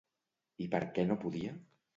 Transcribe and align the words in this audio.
I 0.65 0.69
per 0.71 0.81
què 0.97 1.07
no 1.11 1.21
podia? 1.27 1.57